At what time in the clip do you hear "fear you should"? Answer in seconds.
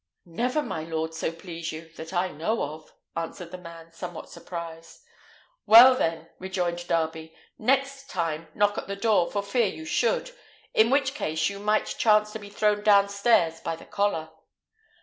9.43-10.31